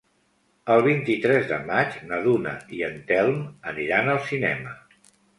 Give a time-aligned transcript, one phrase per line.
[0.75, 3.35] El vint-i-tres de maig na Duna i en Telm
[3.73, 4.73] aniran al cinema.